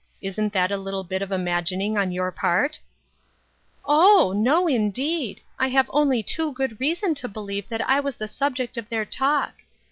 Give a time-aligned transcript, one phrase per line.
[0.19, 2.79] Isn't that a little bit of imagining on your part?''"
[3.85, 4.33] Oh!
[4.35, 8.77] no, indeed; I have only too good reason to believe that I was the subject
[8.77, 9.61] of their talk.